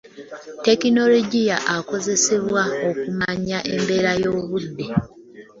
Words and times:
tekinologiya 0.65 1.57
akozesebwa 1.77 2.63
okumanya 2.89 3.57
embeera 3.75 4.11
y'obudde. 4.21 4.85